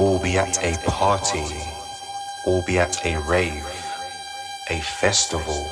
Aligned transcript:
Or 0.00 0.18
be 0.18 0.38
at 0.38 0.56
a 0.64 0.78
party, 0.88 1.44
or 2.46 2.62
be 2.62 2.78
at 2.78 3.04
a 3.04 3.20
rave, 3.20 3.66
a 4.70 4.80
festival, 4.80 5.70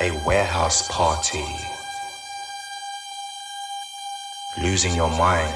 a 0.00 0.10
warehouse 0.26 0.88
party. 0.88 1.46
Losing 4.60 4.96
your 4.96 5.10
mind, 5.10 5.54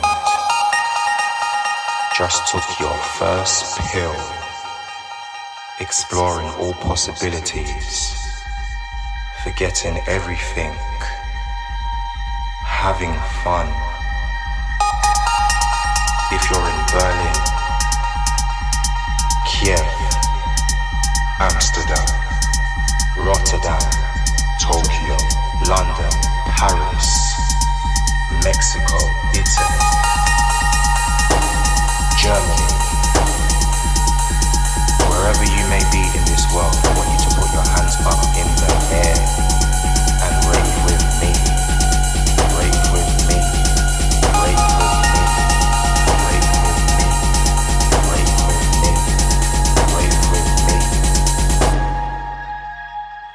just 2.17 2.47
took 2.53 2.63
your 2.79 2.97
first 3.19 3.77
pill, 3.91 4.15
exploring 5.81 6.47
all 6.61 6.75
possibilities, 6.75 8.15
forgetting 9.43 9.99
everything, 10.07 10.73
having 12.63 13.15
fun. 13.43 13.67
If 16.31 16.49
you're 16.49 16.69
in 16.69 16.87
Berlin, 16.93 17.54
Kiev, 19.65 19.81
Amsterdam, 21.41 22.05
Rotterdam, 23.17 23.81
Tokyo, 24.61 25.17
London, 25.67 26.13
Paris, 26.53 27.09
Mexico, 28.45 28.99
Italy, 29.33 29.81
Germany. 32.21 32.73
Wherever 35.09 35.45
you 35.45 35.65
may 35.73 35.81
be 35.91 36.05
in 36.13 36.25
this 36.29 36.45
world, 36.53 36.77
I 36.85 36.93
want 36.99 37.09
you 37.09 37.31
to 37.31 37.35
put 37.41 37.51
your 37.55 37.65
hands 37.65 37.97
up 38.05 38.21
in 38.37 38.49
the 38.61 38.69
air 39.01 39.17
and 40.25 40.45
rave 40.45 40.85
with 40.85 41.23
me. 41.23 41.44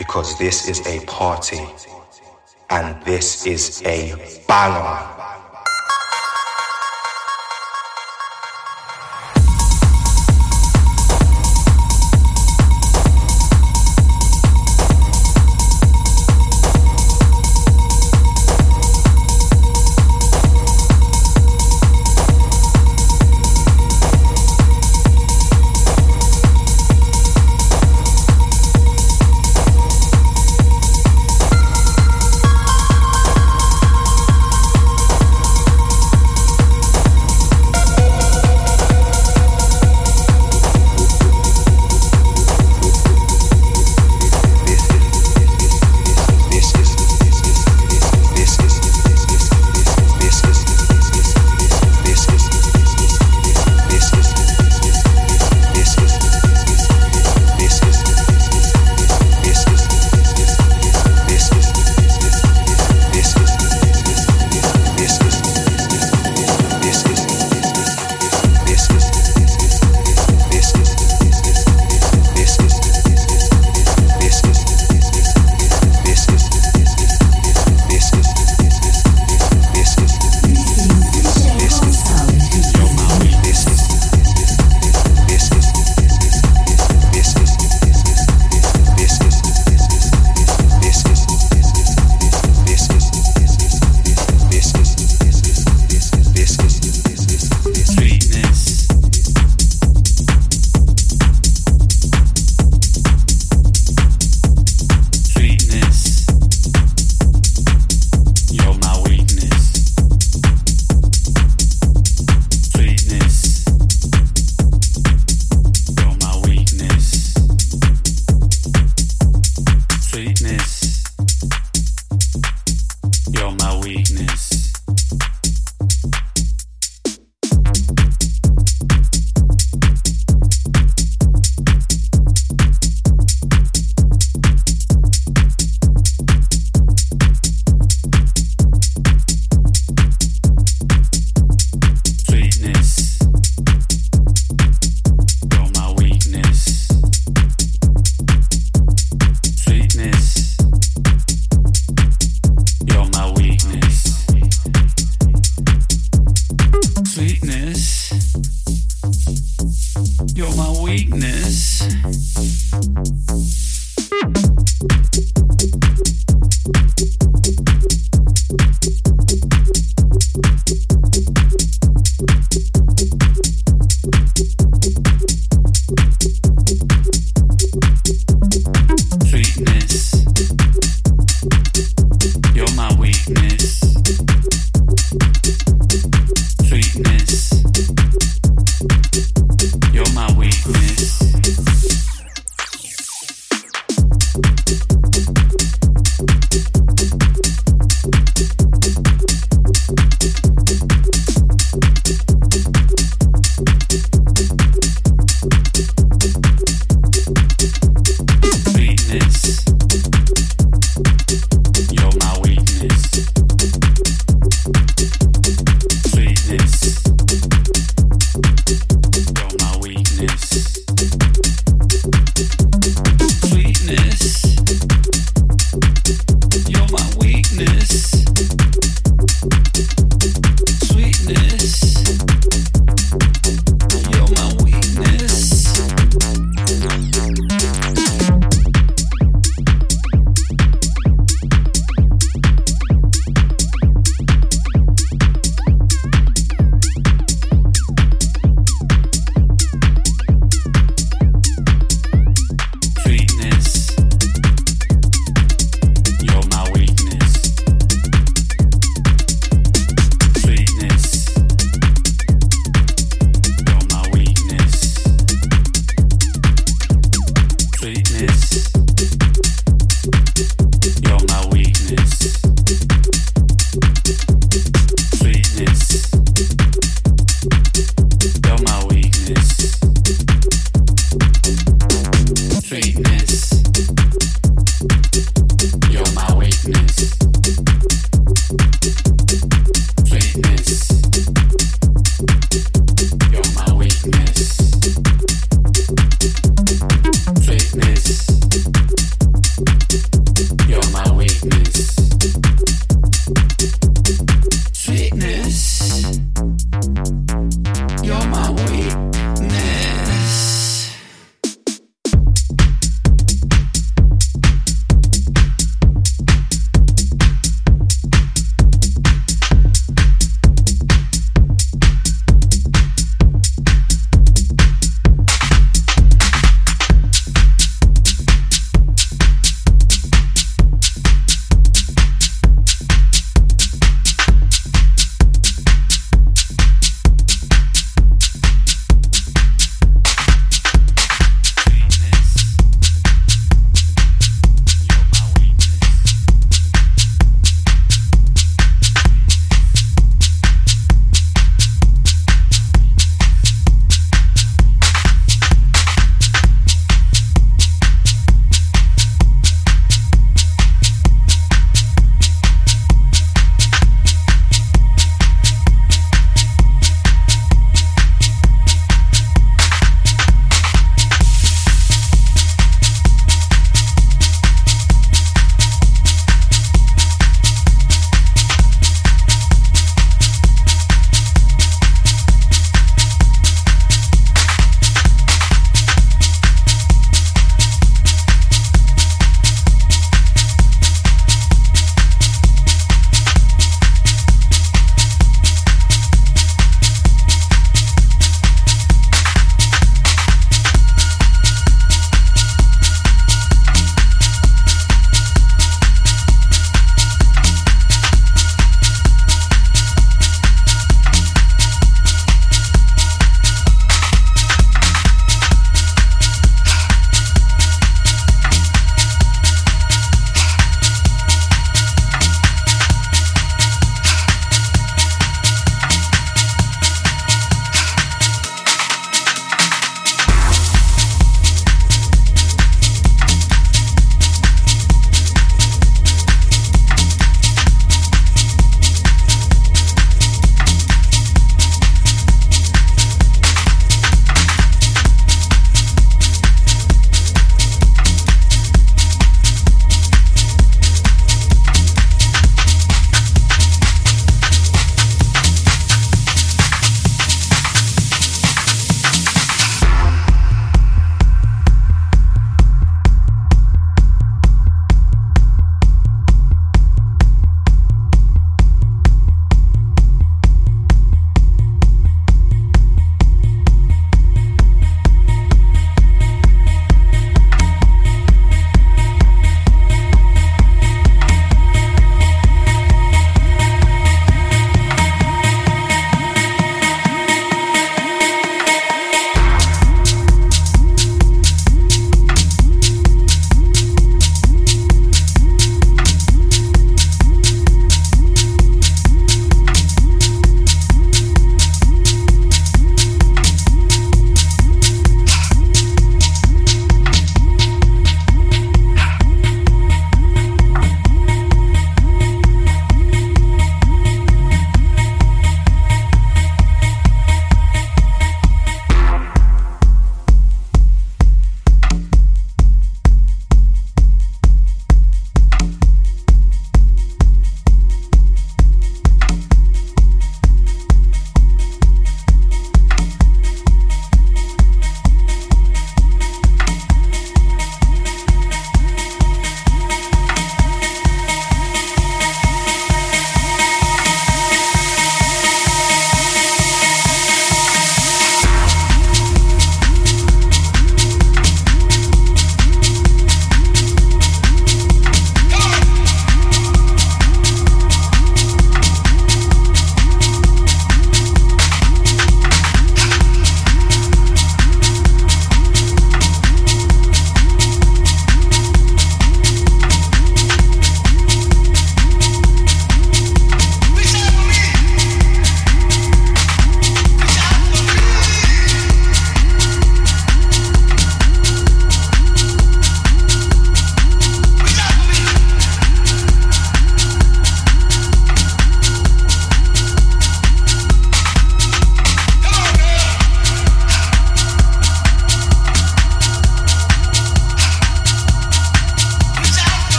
because 0.00 0.38
this 0.38 0.66
is 0.66 0.80
a 0.86 1.04
party 1.04 1.60
and 2.70 3.04
this 3.04 3.46
is 3.46 3.82
a 3.84 4.14
banger. 4.48 5.39